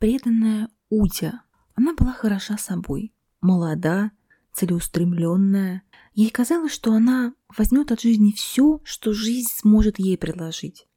[0.00, 1.42] преданная Утя.
[1.76, 4.10] Она была хороша собой, молода,
[4.52, 5.82] целеустремленная.
[6.14, 10.88] Ей казалось, что она возьмет от жизни все, что жизнь сможет ей предложить.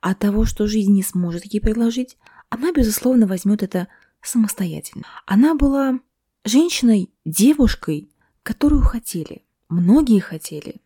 [0.00, 2.16] А того, что жизнь не сможет ей предложить,
[2.48, 3.88] она, безусловно, возьмет это
[4.22, 5.04] самостоятельно.
[5.26, 5.98] Она была
[6.44, 8.10] женщиной, девушкой,
[8.42, 9.42] которую хотели.
[9.68, 10.76] Многие хотели.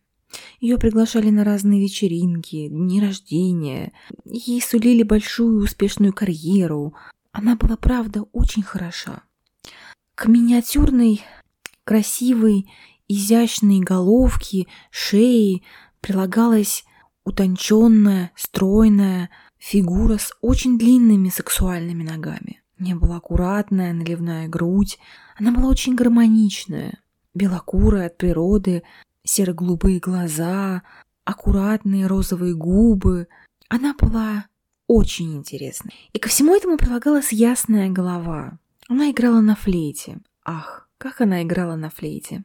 [0.59, 3.93] Ее приглашали на разные вечеринки, дни рождения.
[4.25, 6.95] Ей сулили большую успешную карьеру.
[7.31, 9.23] Она была, правда, очень хороша.
[10.15, 11.21] К миниатюрной,
[11.83, 12.69] красивой,
[13.07, 15.61] изящной головке, шее
[16.01, 16.83] прилагалась
[17.23, 22.61] утонченная, стройная фигура с очень длинными сексуальными ногами.
[22.79, 24.97] Не была аккуратная, наливная грудь.
[25.37, 26.99] Она была очень гармоничная,
[27.33, 28.83] белокурая от природы,
[29.23, 30.83] серо-голубые глаза,
[31.25, 33.27] аккуратные розовые губы.
[33.67, 34.45] Она была
[34.89, 35.93] очень интересной.
[36.13, 38.57] И ко всему этому прилагалась ясная голова.
[38.87, 40.19] Она играла на флейте.
[40.43, 42.43] Ах, как она играла на флейте.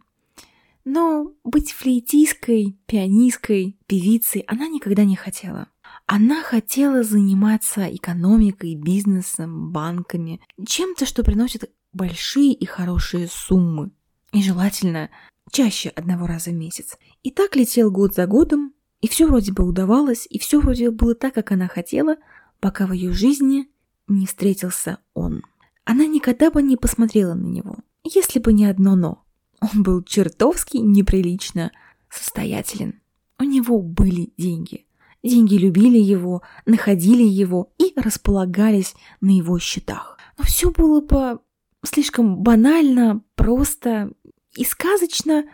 [0.85, 5.69] Но быть флейтисткой, пианисткой, певицей она никогда не хотела.
[6.05, 13.91] Она хотела заниматься экономикой, бизнесом, банками, чем-то, что приносит большие и хорошие суммы.
[14.33, 15.09] И желательно
[15.51, 16.99] чаще одного раза в месяц.
[17.23, 20.97] И так летел год за годом, и все вроде бы удавалось, и все вроде бы
[20.97, 22.17] было так, как она хотела,
[22.65, 23.69] пока в ее жизни
[24.09, 25.43] не встретился он.
[25.85, 29.23] Она никогда бы не посмотрела на него, если бы не одно «но».
[29.61, 31.73] Он был чертовски неприлично
[32.09, 33.03] состоятелен.
[33.39, 34.87] У него были деньги.
[35.23, 40.19] Деньги любили его, находили его и располагались на его счетах.
[40.39, 41.41] Но все было бы
[41.85, 44.11] слишком банально, просто
[44.57, 45.45] и сказочно,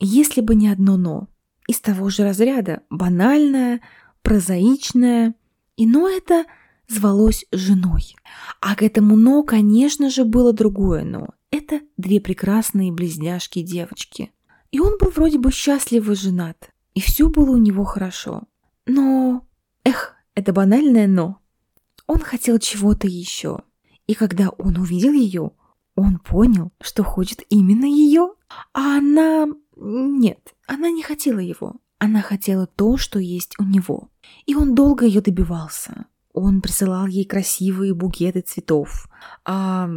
[0.00, 1.28] если бы не одно «но».
[1.68, 3.82] Из того же разряда банальное,
[4.22, 5.36] прозаичное,
[5.76, 6.44] и «но» это
[6.88, 8.16] звалось женой.
[8.60, 11.28] А к этому «но», конечно же, было другое «но».
[11.50, 14.32] Это две прекрасные близняшки девочки.
[14.72, 18.44] И он был вроде бы счастливо женат, и все было у него хорошо.
[18.86, 19.46] Но,
[19.84, 21.38] эх, это банальное «но».
[22.06, 23.62] Он хотел чего-то еще.
[24.06, 25.52] И когда он увидел ее,
[25.96, 28.34] он понял, что хочет именно ее,
[28.72, 29.46] а она...
[29.76, 31.76] Нет, она не хотела его.
[31.98, 34.10] Она хотела то, что есть у него.
[34.44, 36.06] И он долго ее добивался.
[36.32, 39.08] Он присылал ей красивые букеты цветов,
[39.44, 39.88] а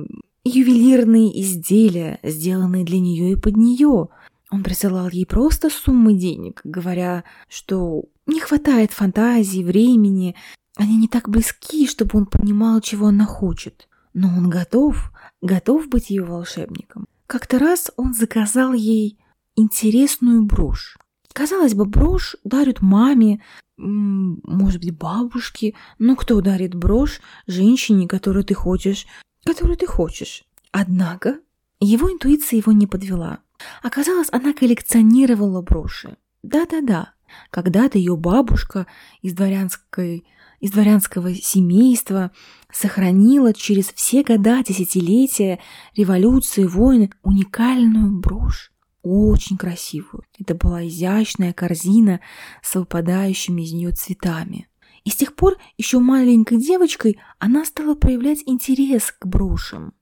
[0.45, 4.07] ювелирные изделия, сделанные для нее и под нее.
[4.49, 10.35] Он присылал ей просто суммы денег, говоря, что не хватает фантазии, времени,
[10.75, 13.89] они не так близки, чтобы он понимал, чего она хочет.
[14.13, 15.11] Но он готов,
[15.41, 17.05] готов быть ее волшебником.
[17.27, 19.19] Как-то раз он заказал ей
[19.55, 20.97] интересную брошь.
[21.39, 23.41] Казалось бы, брошь дарят маме,
[23.77, 29.05] может быть, бабушке, но кто дарит брошь женщине, которую ты хочешь,
[29.45, 30.43] которую ты хочешь?
[30.73, 31.39] Однако
[31.79, 33.39] его интуиция его не подвела.
[33.81, 36.17] Оказалось, она коллекционировала броши.
[36.43, 37.13] Да-да-да,
[37.51, 38.85] когда-то ее бабушка
[39.21, 40.25] из дворянской
[40.59, 42.31] из дворянского семейства
[42.69, 45.61] сохранила через все года, десятилетия,
[45.95, 48.68] революции, войны уникальную брошь.
[49.01, 50.23] Очень красивую.
[50.37, 52.19] Это была изящная корзина
[52.61, 54.67] с выпадающими из нее цветами.
[55.05, 59.93] И с тех пор еще маленькой девочкой она стала проявлять интерес к брошам.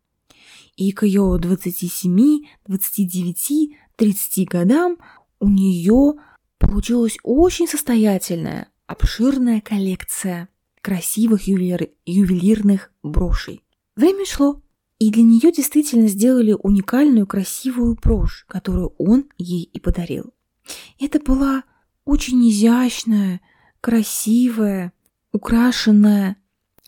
[0.76, 4.98] И к ее 27, 29, 30 годам
[5.40, 6.14] у нее
[6.58, 10.50] получилась очень состоятельная, обширная коллекция
[10.82, 11.90] красивых ювелир...
[12.06, 13.64] ювелирных брошей.
[13.96, 14.62] Время шло,
[15.00, 20.34] и для нее действительно сделали уникальную красивую брошь, которую он ей и подарил.
[21.00, 21.64] Это была
[22.06, 23.42] очень изящная,
[23.80, 24.94] красивая,
[25.32, 26.38] украшенная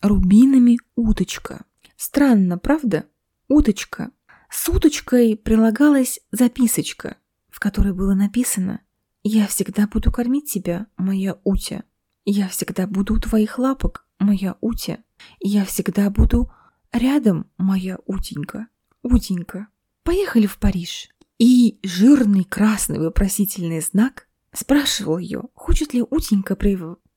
[0.02, 1.64] рубинами уточка.
[1.96, 3.06] Странно, правда?
[3.48, 4.10] Уточка.
[4.50, 7.16] С уточкой прилагалась записочка,
[7.48, 8.80] в которой было написано
[9.22, 11.84] «Я всегда буду кормить тебя, моя Утя».
[12.24, 14.98] Я всегда буду у твоих лапок, моя Утя.
[15.40, 16.52] Я всегда буду
[16.92, 18.68] рядом, моя Утенька.
[19.02, 19.68] Утенька,
[20.02, 21.08] поехали в Париж.
[21.38, 26.56] И жирный красный вопросительный знак спрашивал ее, хочет ли Утенька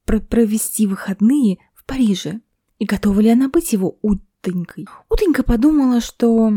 [0.05, 2.41] провести выходные в Париже
[2.79, 4.87] и готова ли она быть его Утенькой.
[5.09, 6.53] Утенька подумала, что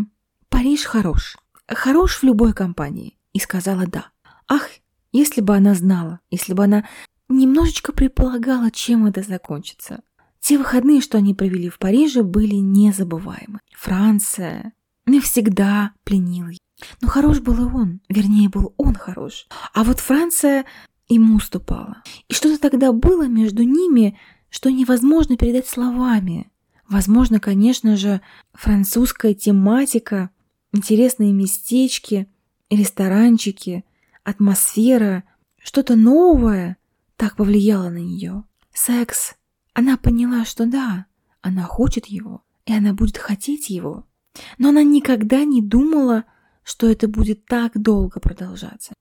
[0.48, 1.36] Париж хорош,
[1.66, 4.10] хорош в любой компании, и сказала «да».
[4.48, 4.68] Ах,
[5.12, 6.88] если бы она знала, если бы она
[7.28, 10.02] немножечко предполагала, чем это закончится.
[10.46, 13.58] Те выходные, что они провели в Париже, были незабываемы.
[13.76, 16.58] Франция навсегда пленила ее.
[17.00, 19.48] Но хорош был и он, вернее, был он хорош.
[19.74, 20.64] А вот Франция
[21.08, 22.04] ему уступала.
[22.28, 24.16] И что-то тогда было между ними,
[24.48, 26.48] что невозможно передать словами.
[26.88, 28.20] Возможно, конечно же,
[28.54, 30.30] французская тематика,
[30.72, 32.28] интересные местечки,
[32.70, 33.84] ресторанчики,
[34.22, 35.24] атмосфера,
[35.60, 36.76] что-то новое
[37.16, 38.44] так повлияло на нее.
[38.72, 39.34] Секс.
[39.76, 41.04] Она поняла, что да,
[41.42, 44.06] она хочет его, и она будет хотеть его.
[44.56, 46.24] Но она никогда не думала,
[46.62, 48.94] что это будет так долго продолжаться.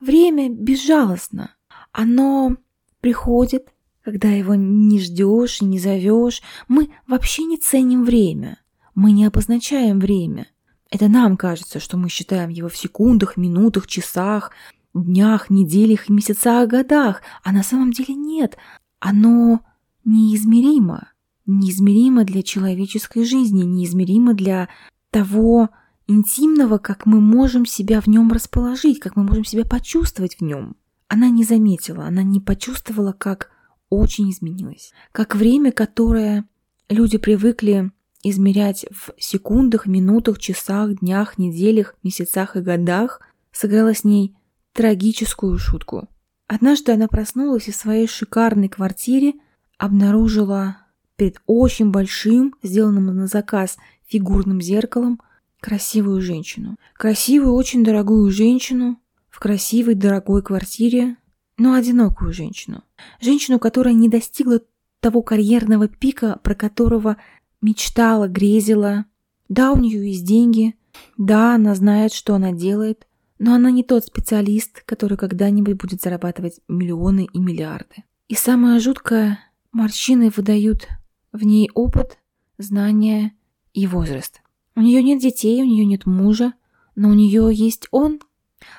[0.00, 1.54] Время безжалостно.
[1.92, 2.56] Оно
[3.02, 3.68] приходит,
[4.02, 6.40] когда его не ждешь не зовешь.
[6.68, 8.58] Мы вообще не ценим время.
[8.94, 10.46] Мы не обозначаем время.
[10.90, 14.52] Это нам кажется, что мы считаем его в секундах, минутах, часах,
[14.94, 17.20] днях, неделях, месяцах, годах.
[17.42, 18.56] А на самом деле нет.
[19.00, 19.60] Оно
[20.04, 21.08] неизмеримо.
[21.46, 24.68] Неизмеримо для человеческой жизни, неизмеримо для
[25.10, 25.70] того
[26.06, 30.76] интимного, как мы можем себя в нем расположить, как мы можем себя почувствовать в нем.
[31.08, 33.50] Она не заметила, она не почувствовала, как
[33.90, 34.92] очень изменилось.
[35.12, 36.44] Как время, которое
[36.88, 37.92] люди привыкли
[38.22, 43.20] измерять в секундах, минутах, часах, днях, неделях, месяцах и годах,
[43.52, 44.34] сыграло с ней
[44.72, 46.08] трагическую шутку.
[46.46, 49.34] Однажды она проснулась в своей шикарной квартире
[49.78, 50.78] обнаружила
[51.16, 53.76] перед очень большим, сделанным на заказ
[54.06, 55.20] фигурным зеркалом,
[55.60, 56.76] красивую женщину.
[56.94, 59.00] Красивую, очень дорогую женщину
[59.30, 61.16] в красивой, дорогой квартире,
[61.56, 62.82] но одинокую женщину.
[63.20, 64.60] Женщину, которая не достигла
[65.00, 67.16] того карьерного пика, про которого
[67.60, 69.06] мечтала, грезила.
[69.48, 70.74] Да, у нее есть деньги,
[71.16, 73.06] да, она знает, что она делает,
[73.38, 78.04] но она не тот специалист, который когда-нибудь будет зарабатывать миллионы и миллиарды.
[78.28, 79.38] И самое жуткое,
[79.74, 80.88] морщины выдают
[81.32, 82.18] в ней опыт,
[82.58, 83.34] знания
[83.72, 84.40] и возраст.
[84.76, 86.54] У нее нет детей, у нее нет мужа,
[86.94, 88.20] но у нее есть он.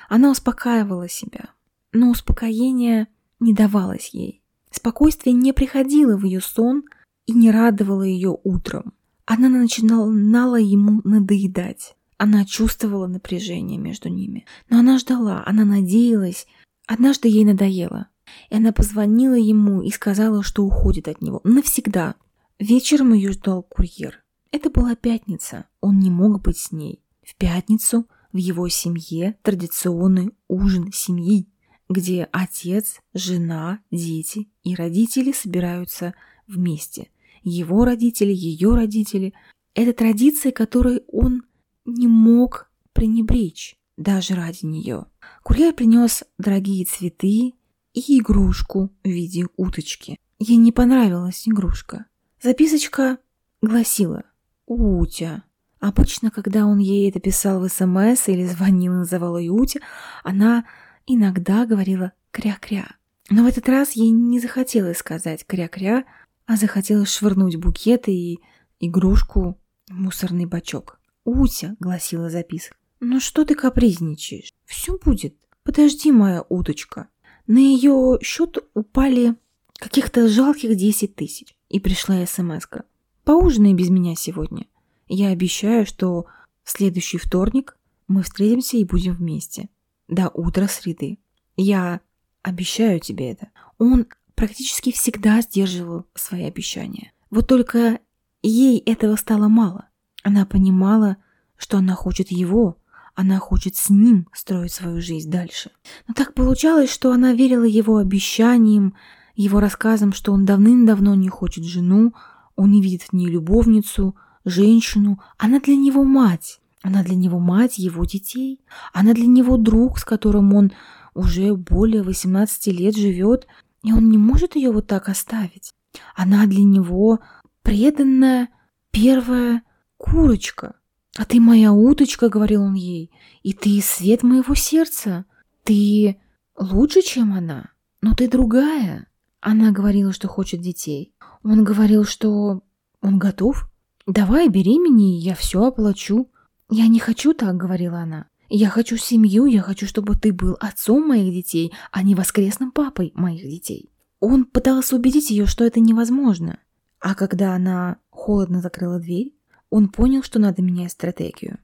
[0.08, 1.50] Она успокаивала себя,
[1.92, 3.08] но успокоение
[3.38, 4.42] не давалось ей.
[4.70, 6.84] Спокойствие не приходило в ее сон
[7.26, 8.92] и не радовало ее утром.
[9.24, 11.96] Она начинала ему надоедать.
[12.18, 14.46] Она чувствовала напряжение между ними.
[14.70, 16.46] Но она ждала, она надеялась.
[16.86, 18.08] Однажды ей надоело.
[18.50, 21.40] И она позвонила ему и сказала, что уходит от него.
[21.44, 22.14] Навсегда.
[22.58, 24.22] Вечером ее ждал курьер.
[24.52, 25.66] Это была пятница.
[25.80, 27.02] Он не мог быть с ней.
[27.22, 31.48] В пятницу в его семье традиционный ужин семьи
[31.88, 36.14] где отец, жена, дети и родители собираются
[36.46, 37.10] вместе.
[37.42, 39.34] Его родители, ее родители.
[39.74, 41.44] Это традиция, которой он
[41.84, 45.06] не мог пренебречь даже ради нее.
[45.42, 47.54] Курьер принес дорогие цветы
[47.96, 50.18] и игрушку в виде уточки.
[50.38, 52.04] Ей не понравилась игрушка.
[52.42, 53.18] Записочка
[53.62, 54.24] гласила
[54.66, 55.44] «Утя».
[55.80, 59.80] Обычно, когда он ей это писал в СМС или звонил и называл ее Утя,
[60.24, 60.66] она
[61.06, 62.86] иногда говорила «кря-кря».
[63.30, 66.04] Но в этот раз ей не захотелось сказать «кря-кря»,
[66.44, 68.40] а захотелось швырнуть букет и
[68.78, 69.58] игрушку
[69.88, 71.00] в мусорный бачок.
[71.24, 74.52] «Уся»,— гласила записка,— «ну что ты капризничаешь?
[74.66, 75.34] Все будет.
[75.62, 77.08] Подожди, моя уточка».
[77.46, 79.36] На ее счет упали
[79.78, 81.56] каких-то жалких 10 тысяч.
[81.68, 82.84] И пришла смс -ка.
[83.24, 84.66] «Поужинай без меня сегодня.
[85.08, 86.26] Я обещаю, что
[86.62, 87.76] в следующий вторник
[88.08, 89.68] мы встретимся и будем вместе
[90.08, 91.18] до утра среды.
[91.56, 92.00] Я
[92.42, 93.50] обещаю тебе это.
[93.78, 97.12] Он практически всегда сдерживал свои обещания.
[97.30, 98.00] Вот только
[98.42, 99.88] ей этого стало мало.
[100.22, 101.16] Она понимала,
[101.56, 102.76] что она хочет его,
[103.16, 105.70] она хочет с ним строить свою жизнь дальше.
[106.06, 108.94] Но так получалось, что она верила его обещаниям,
[109.34, 112.14] его рассказам, что он давным-давно не хочет жену,
[112.54, 116.60] он не видит в ней любовницу, женщину, она для него мать.
[116.82, 118.60] Она для него мать его детей.
[118.92, 120.72] Она для него друг, с которым он
[121.14, 123.46] уже более 18 лет живет,
[123.82, 125.74] и он не может ее вот так оставить.
[126.14, 127.20] Она для него
[127.62, 128.50] преданная
[128.90, 129.62] первая
[129.96, 130.76] курочка.
[131.16, 133.10] А ты моя уточка, говорил он ей,
[133.42, 135.24] и ты свет моего сердца.
[135.64, 136.16] Ты
[136.58, 137.70] лучше, чем она,
[138.00, 139.08] но ты другая.
[139.40, 141.14] Она говорила, что хочет детей.
[141.42, 142.62] Он говорил, что
[143.00, 143.70] он готов.
[144.06, 146.28] Давай беремени, я все оплачу.
[146.68, 148.26] «Я не хочу так»,— говорила она.
[148.48, 153.12] «Я хочу семью, я хочу, чтобы ты был отцом моих детей, а не воскресным папой
[153.14, 153.92] моих детей».
[154.18, 156.58] Он пытался убедить ее, что это невозможно.
[157.00, 159.35] А когда она холодно закрыла дверь,
[159.70, 161.58] он понял, что надо менять стратегию.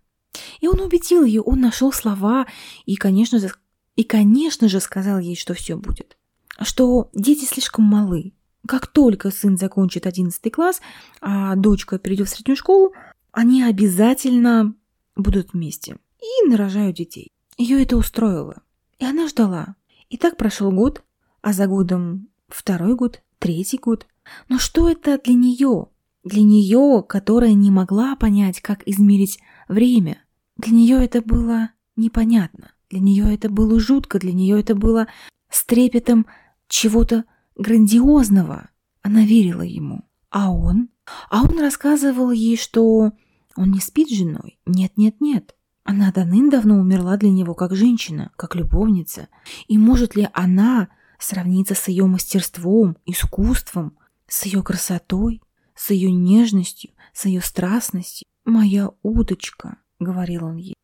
[0.60, 2.46] И он убедил ее, он нашел слова
[2.86, 3.52] и, конечно же,
[3.96, 6.16] и, конечно же, сказал ей, что все будет.
[6.60, 8.32] Что дети слишком малы.
[8.66, 10.80] Как только сын закончит 11 класс,
[11.20, 12.92] а дочка перейдет в среднюю школу,
[13.32, 14.74] они обязательно
[15.16, 17.30] будут вместе и нарожают детей.
[17.56, 18.62] Ее это устроило.
[18.98, 19.76] И она ждала.
[20.08, 21.02] И так прошел год,
[21.40, 24.06] а за годом второй год, третий год.
[24.48, 25.88] Но что это для нее?
[26.24, 30.18] Для нее, которая не могла понять, как измерить время,
[30.56, 32.72] для нее это было непонятно.
[32.90, 35.08] Для нее это было жутко, для нее это было
[35.50, 36.26] с трепетом
[36.68, 37.24] чего-то
[37.56, 38.70] грандиозного.
[39.02, 40.04] Она верила ему.
[40.30, 40.90] А он?
[41.30, 43.12] А он рассказывал ей, что
[43.56, 44.58] он не спит с женой.
[44.66, 45.54] Нет, нет, нет.
[45.84, 49.28] Она давным-давно умерла для него как женщина, как любовница.
[49.66, 50.88] И может ли она
[51.18, 53.96] сравниться с ее мастерством, искусством,
[54.28, 55.41] с ее красотой,
[55.74, 58.26] с ее нежностью, с ее страстностью?
[58.44, 60.74] «Моя удочка»,— говорил он ей.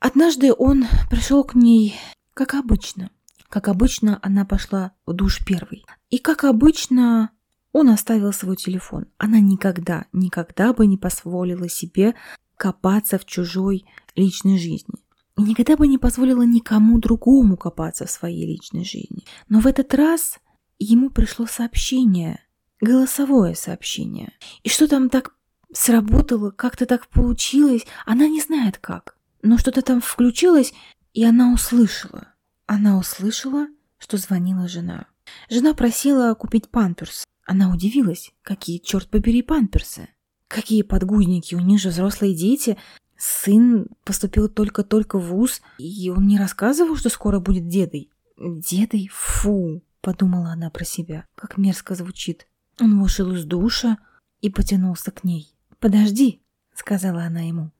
[0.00, 1.94] Однажды он пришел к ней,
[2.32, 3.10] как обычно.
[3.48, 5.84] Как обычно, она пошла в душ первой.
[6.10, 7.30] И как обычно,
[7.72, 9.06] он оставил свой телефон.
[9.18, 12.14] Она никогда, никогда бы не позволила себе
[12.56, 15.04] копаться в чужой личной жизни.
[15.36, 19.24] И никогда бы не позволила никому другому копаться в своей личной жизни.
[19.48, 20.38] Но в этот раз
[20.78, 22.40] ему пришло сообщение,
[22.80, 24.32] голосовое сообщение.
[24.62, 25.34] И что там так
[25.72, 29.16] сработало, как-то так получилось, она не знает как.
[29.42, 30.72] Но что-то там включилось,
[31.14, 32.28] и она услышала.
[32.66, 33.68] Она услышала,
[33.98, 35.06] что звонила жена.
[35.48, 37.24] Жена просила купить памперс.
[37.44, 40.08] Она удивилась, какие, черт побери, памперсы.
[40.48, 42.76] Какие подгузники, у них же взрослые дети.
[43.16, 48.10] Сын поступил только-только в ВУЗ, и он не рассказывал, что скоро будет дедой.
[48.36, 49.08] Дедой?
[49.12, 51.24] Фу, подумала она про себя.
[51.34, 52.46] Как мерзко звучит.
[52.80, 53.98] Он вышел из душа
[54.40, 55.54] и потянулся к ней.
[55.78, 56.42] «Подожди»,—
[56.74, 57.70] сказала она ему.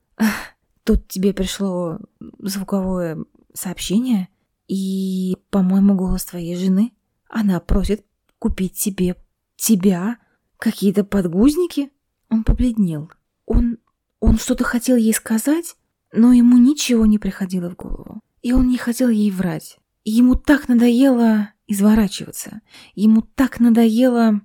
[0.83, 1.99] «Тут тебе пришло
[2.39, 3.23] звуковое
[3.53, 4.29] сообщение,
[4.67, 6.93] и, по-моему, голос твоей жены.
[7.29, 8.05] Она просит
[8.39, 9.15] купить тебе
[9.55, 10.17] тебя
[10.57, 11.91] какие-то подгузники?»
[12.29, 13.09] Он побледнел.
[13.45, 13.77] Он...
[14.19, 15.75] он что-то хотел ей сказать,
[16.11, 18.21] но ему ничего не приходило в голову.
[18.41, 19.79] И он не хотел ей врать.
[20.03, 22.61] И ему так надоело изворачиваться.
[22.95, 24.41] Ему так надоело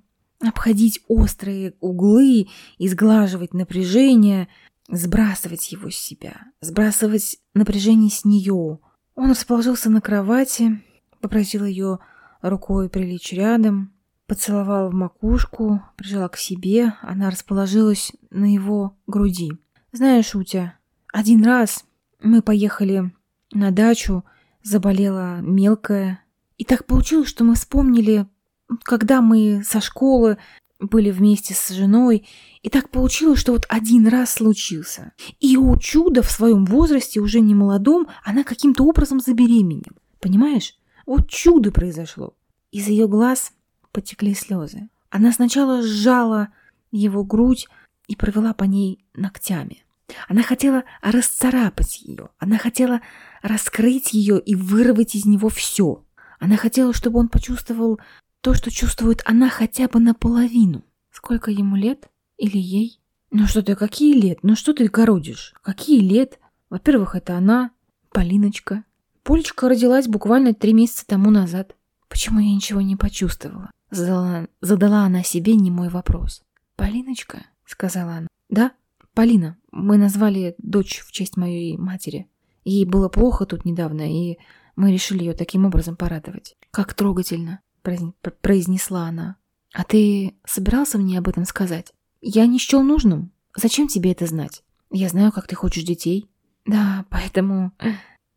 [0.49, 2.47] обходить острые углы,
[2.77, 4.47] изглаживать напряжение,
[4.89, 8.79] сбрасывать его с себя, сбрасывать напряжение с нее.
[9.15, 10.81] Он расположился на кровати,
[11.21, 11.99] попросил ее
[12.41, 13.93] рукой прилечь рядом,
[14.27, 19.51] поцеловал в макушку, прижал к себе, она расположилась на его груди.
[19.91, 20.77] «Знаешь, Утя,
[21.11, 21.85] один раз
[22.21, 23.13] мы поехали
[23.51, 24.23] на дачу,
[24.63, 26.21] заболела мелкая,
[26.57, 28.27] и так получилось, что мы вспомнили
[28.83, 30.37] когда мы со школы
[30.79, 32.27] были вместе с женой,
[32.61, 35.13] и так получилось, что вот один раз случился.
[35.39, 39.97] И, о чудо, в своем возрасте, уже не молодом, она каким-то образом забеременела.
[40.19, 40.75] Понимаешь?
[41.05, 42.33] Вот чудо произошло.
[42.71, 43.53] Из ее глаз
[43.91, 44.89] потекли слезы.
[45.09, 46.49] Она сначала сжала
[46.91, 47.67] его грудь
[48.07, 49.83] и провела по ней ногтями.
[50.27, 52.29] Она хотела расцарапать ее.
[52.39, 53.01] Она хотела
[53.41, 56.03] раскрыть ее и вырвать из него все.
[56.39, 57.99] Она хотела, чтобы он почувствовал
[58.43, 60.83] то, что чувствует она хотя бы наполовину.
[61.11, 62.09] Сколько ему лет?
[62.37, 62.99] Или ей?
[63.31, 64.39] Ну что ты, какие лет?
[64.43, 65.53] Ну что ты городишь?
[65.61, 66.39] Какие лет?
[66.69, 67.71] Во-первых, это она,
[68.11, 68.83] Полиночка.
[69.23, 71.77] Полечка родилась буквально три месяца тому назад.
[72.09, 73.71] Почему я ничего не почувствовала?
[73.89, 76.43] Задала, задала она себе немой вопрос.
[76.75, 78.27] «Полиночка?»— сказала она.
[78.49, 78.73] «Да,
[79.13, 79.57] Полина.
[79.71, 82.27] Мы назвали дочь в честь моей матери.
[82.65, 84.37] Ей было плохо тут недавно, и
[84.75, 86.57] мы решили ее таким образом порадовать.
[86.71, 89.37] Как трогательно произнесла она.
[89.73, 91.93] «А ты собирался мне об этом сказать?
[92.21, 93.31] Я не счел нужным.
[93.55, 94.63] Зачем тебе это знать?
[94.91, 96.29] Я знаю, как ты хочешь детей.
[96.65, 97.71] Да, поэтому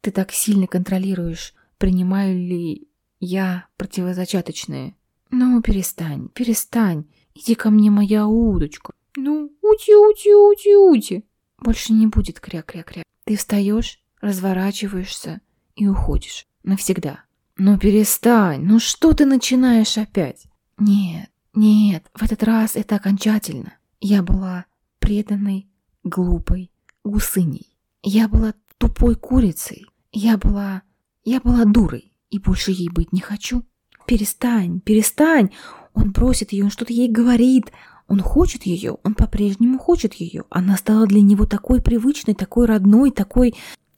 [0.01, 2.89] ты так сильно контролируешь, принимаю ли
[3.21, 4.97] я противозачаточные.
[5.31, 7.05] Ну, перестань, перестань.
[7.35, 8.93] Иди ко мне, моя удочка.
[9.17, 11.25] Ну, ути, ути, ути, ути.
[11.59, 13.03] Больше не будет кря-кря-кря.
[13.25, 15.41] Ты встаешь, разворачиваешься
[15.75, 16.47] и уходишь.
[16.63, 17.26] Навсегда.
[17.59, 20.47] «Ну перестань, ну что ты начинаешь опять?»
[20.79, 23.73] «Нет, нет, в этот раз это окончательно.
[24.01, 24.67] Я была
[24.99, 25.67] преданной,
[26.05, 26.71] глупой
[27.03, 27.73] гусыней.
[28.03, 29.87] Я была тупой курицей.
[30.13, 30.83] Я была...
[31.25, 33.65] я была дурой, и больше ей быть не хочу.
[34.07, 35.51] Перестань, перестань!»
[35.95, 37.73] Он просит ее, он что-то ей говорит.
[38.07, 40.45] Он хочет ее, он по-прежнему хочет ее.
[40.51, 43.55] Она стала для него такой привычной, такой родной, такой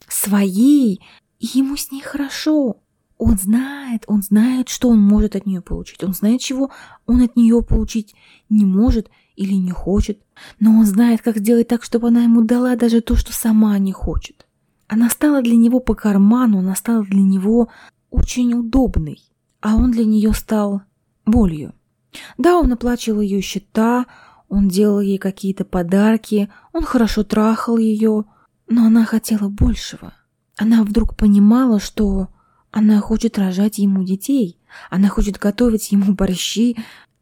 [0.07, 1.03] своей.
[1.41, 2.77] И ему с ней хорошо.
[3.19, 6.05] Он знает, он знает, что он может от нее получить.
[6.05, 6.71] Он знает, чего
[7.05, 8.15] он от нее получить
[8.49, 10.21] не может или не хочет.
[10.61, 13.93] Но он знает, как сделать так, чтобы она ему дала даже то, что сама не
[13.93, 14.47] хочет.
[14.87, 17.69] Она стала для него по карману, она стала для него
[18.11, 19.21] очень удобной,
[19.61, 20.83] а он для нее стал
[21.27, 21.75] болью.
[22.39, 24.07] Да, он оплачивал ее счета,
[24.49, 28.25] он делал ей какие-то подарки, он хорошо трахал ее,
[28.69, 30.15] но она хотела большего.
[30.57, 32.29] Она вдруг понимала, что
[32.71, 34.59] она хочет рожать ему детей.
[34.91, 36.77] Она хочет готовить ему борщи.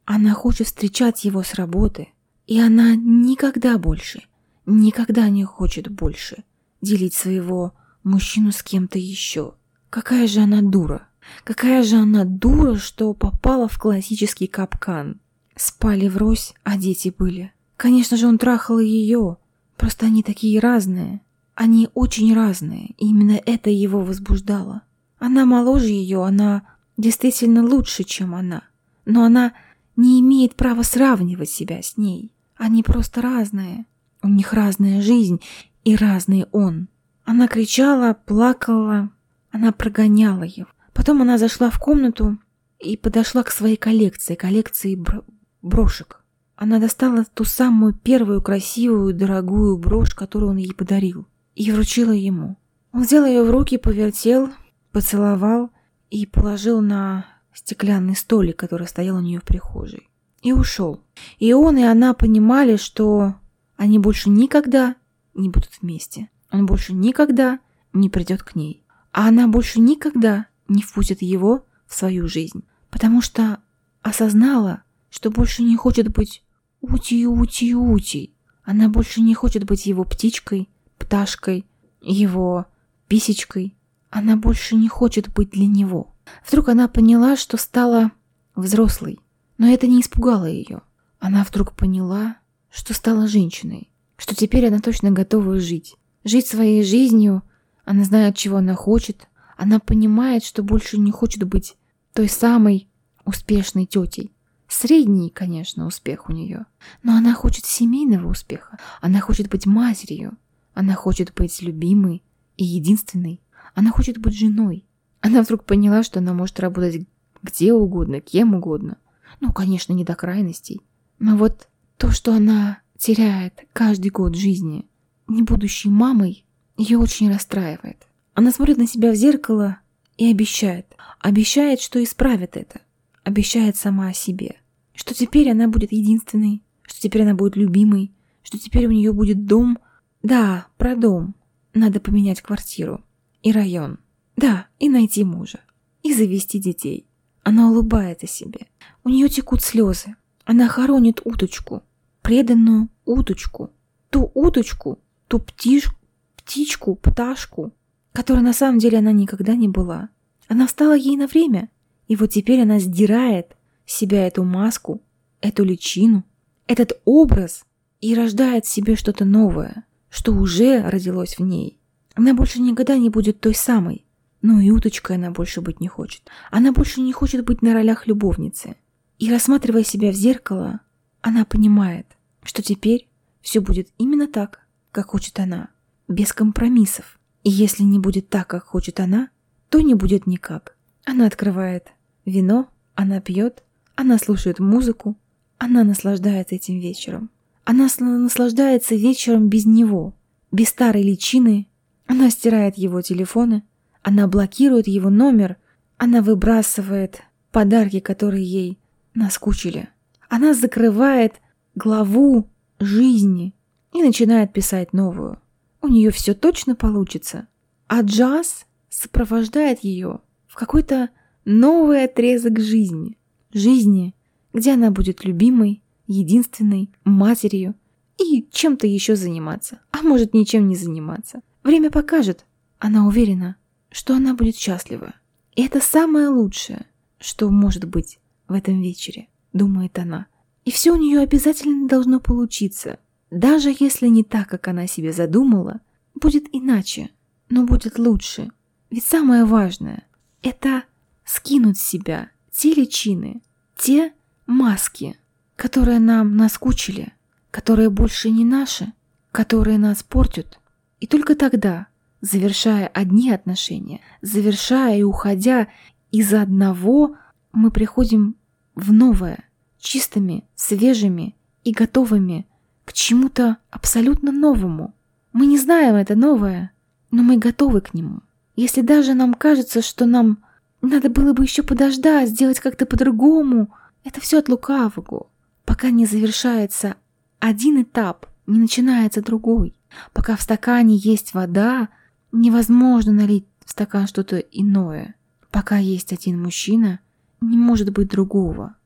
[0.05, 2.09] Она хочет встречать его с работы.
[2.47, 4.23] И она никогда больше,
[4.67, 6.45] никогда не хочет больше
[6.81, 7.75] делить своего
[8.05, 9.55] мужчину с кем-то еще.
[9.91, 11.09] Какая же она дура.
[11.43, 15.21] Какая же она дура, что попала в классический капкан.
[15.57, 17.53] Спали врозь, а дети были.
[17.76, 19.38] Конечно же, он трахал ее.
[19.76, 21.21] Просто они такие разные.
[21.55, 24.83] Они очень разные, и именно это его возбуждало.
[25.19, 26.63] Она моложе ее, она
[26.97, 28.63] действительно лучше, чем она.
[29.05, 29.53] Но она
[29.97, 32.33] не имеет права сравнивать себя с ней.
[32.57, 33.87] Они просто разные.
[34.23, 35.41] У них разная жизнь
[35.85, 36.89] и разный он.
[37.25, 39.11] Она кричала, плакала,
[39.51, 40.69] она прогоняла его.
[40.93, 42.39] Потом она зашла в комнату
[42.79, 45.25] и подошла к своей коллекции, коллекции бро
[45.63, 46.23] брошек.
[46.57, 52.57] Она достала ту самую первую красивую, дорогую брошь, которую он ей подарил, и вручила ему.
[52.93, 54.49] Он взял ее в руки, повертел,
[54.97, 55.73] поцеловал
[56.09, 60.09] и положил на стеклянный столик, который стоял у нее в прихожей,
[60.41, 61.03] и ушел.
[61.38, 63.35] И он, и она понимали, что
[63.76, 64.97] они больше никогда
[65.35, 66.31] не будут вместе.
[66.50, 67.61] Он больше никогда
[67.93, 68.85] не придет к ней.
[69.12, 73.59] А она больше никогда не впустит его в свою жизнь, потому что
[74.00, 76.43] осознала, что больше не хочет быть
[76.81, 78.33] ути-ути-ути.
[78.65, 81.67] Она больше не хочет быть его птичкой, пташкой,
[82.00, 82.65] его
[83.09, 83.75] писечкой.
[84.11, 86.15] Она больше не хочет быть для него.
[86.47, 88.13] Вдруг она поняла, что стала
[88.55, 89.19] взрослой,
[89.59, 90.83] но это не испугало ее.
[91.19, 92.37] Она вдруг поняла,
[92.71, 95.97] что стала женщиной, что теперь она точно готова жить.
[96.25, 97.43] Жить своей жизнью,
[97.85, 101.77] она знает, чего она хочет, она понимает, что больше не хочет быть
[102.13, 102.89] той самой
[103.25, 104.33] успешной тетей.
[104.69, 106.67] Средний, конечно, успех у нее,
[107.03, 108.79] но она хочет семейного успеха.
[109.01, 110.37] Она хочет быть матерью.
[110.75, 112.23] Она хочет быть любимой
[112.57, 113.41] и единственной.
[113.76, 114.87] Она хочет быть женой.
[115.21, 117.06] Она вдруг поняла, что она может работать
[117.42, 118.97] где угодно, кем угодно.
[119.40, 120.80] Ну, конечно, не до крайностей.
[121.18, 121.68] Но вот
[121.99, 124.87] то, что она теряет каждый год жизни,
[125.28, 126.47] не будущей мамой,
[126.78, 128.06] ее очень расстраивает.
[128.33, 129.78] Она смотрит на себя в зеркало
[130.17, 130.86] и обещает.
[131.21, 132.80] Обещает, что исправит это.
[133.25, 134.56] Обещает сама о себе.
[134.95, 139.45] Что теперь она будет единственной, что теперь она будет любимой, что теперь у нее будет
[139.45, 139.78] дом.
[140.23, 141.34] Да, про дом.
[141.75, 143.02] Надо поменять квартиру.
[143.47, 143.99] И район.
[144.37, 145.61] Да, и найти мужа.
[146.02, 147.06] И завести детей.
[147.45, 148.67] Она улыбается себе.
[149.04, 150.17] У нее текут слезы.
[150.45, 151.85] Она хоронит уточку.
[152.23, 153.71] Преданную уточку.
[154.11, 155.95] Ту уточку, ту птичку,
[156.35, 157.73] птичку, пташку,
[158.13, 160.09] которой на самом деле она никогда не была.
[160.49, 161.69] Она встала ей на время,
[162.09, 165.02] и вот теперь она сдирает себя эту маску,
[165.41, 166.25] эту личину,
[166.67, 167.65] этот образ
[168.00, 171.78] и рождает в себе что-то новое, что уже родилось в ней.
[172.17, 174.05] Она больше никогда не будет той самой,
[174.43, 176.29] но и уточкой она больше быть не хочет.
[176.50, 178.76] Она больше не хочет быть на ролях любовницы.
[179.19, 180.81] И рассматривая себя в зеркало,
[181.21, 182.07] она понимает,
[182.43, 183.09] что теперь
[183.43, 185.69] все будет именно так, как хочет она,
[186.09, 187.19] без компромиссов.
[187.45, 189.29] И если не будет так, как хочет она,
[189.69, 190.76] то не будет никак.
[191.05, 191.93] Она открывает
[192.25, 193.63] вино, она пьет,
[193.95, 195.17] она слушает музыку,
[195.59, 197.31] она наслаждается этим вечером.
[197.65, 200.15] Она наслаждается вечером без него,
[200.50, 201.69] без старой личины.
[202.06, 203.62] Она стирает его телефоны,
[204.02, 205.56] она блокирует его номер,
[205.97, 208.78] она выбрасывает подарки, которые ей
[209.14, 209.88] наскучили.
[210.28, 211.34] Она закрывает
[211.75, 213.54] главу жизни
[213.92, 215.40] и начинает писать новую
[215.86, 217.47] у нее все точно получится.
[217.86, 221.10] А джаз сопровождает ее в какой-то
[221.45, 223.16] новый отрезок жизни.
[223.52, 224.14] Жизни,
[224.52, 227.75] где она будет любимой, единственной, матерью
[228.19, 231.40] и чем-то еще заниматься, а может ничем не заниматься.
[231.67, 232.47] Время покажет.
[232.79, 233.57] Она уверена,
[233.91, 235.15] что она будет счастлива.
[235.55, 236.87] И это самое лучшее,
[237.19, 240.26] что может быть в этом вечере, думает она.
[240.65, 242.99] И все у нее обязательно должно получиться–
[243.31, 245.81] даже если не так, как она себе задумала,
[246.15, 247.11] будет иначе,
[247.49, 248.50] но будет лучше.
[248.91, 250.07] Ведь самое важное–
[250.43, 250.85] это
[251.25, 253.43] скинуть с себя те личины,
[253.76, 254.13] те
[254.47, 255.19] маски,
[255.57, 257.13] которые нам наскучили,
[257.50, 258.93] которые больше не наши,
[259.33, 260.61] которые нас портят.
[261.00, 261.89] И только тогда,
[262.21, 265.69] завершая одни отношения, завершая и уходя
[266.11, 267.17] из одного,
[267.52, 268.37] мы приходим
[268.75, 269.45] в новое,
[269.78, 272.47] чистыми, свежими и готовыми
[272.85, 274.95] к чему-то абсолютно новому.
[275.32, 276.73] Мы не знаем это новое,
[277.11, 278.21] но мы готовы к нему.
[278.54, 280.39] Если даже нам кажется, что нам
[280.80, 283.69] надо было бы еще подождать, сделать как-то по-другому,
[284.04, 285.28] это все от лукавого.
[285.65, 286.97] Пока не завершается
[287.39, 289.75] один этап, не начинается другой.
[290.13, 291.89] Пока в стакане есть вода,
[292.32, 295.15] невозможно налить в стакан что-то иное.
[295.50, 297.00] Пока есть один мужчина,
[297.41, 298.76] не может быть другого.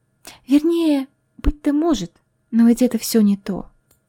[0.47, 2.13] Вернее, быть-то может,
[2.51, 3.70] Но ведь это все не то.